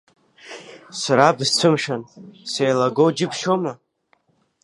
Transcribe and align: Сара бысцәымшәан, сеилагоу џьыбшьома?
Сара 1.01 1.35
бысцәымшәан, 1.37 2.01
сеилагоу 2.51 3.09
џьыбшьома? 3.17 3.73